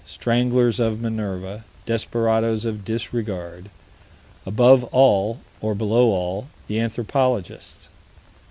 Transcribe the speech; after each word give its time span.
Stranglers 0.03 0.79
of 0.79 0.99
Minerva. 0.99 1.63
Desperadoes 1.85 2.65
of 2.65 2.83
disregard. 2.83 3.69
Above 4.47 4.83
all, 4.85 5.41
or 5.61 5.75
below 5.75 6.07
all, 6.09 6.47
the 6.65 6.79
anthropologists. 6.79 7.87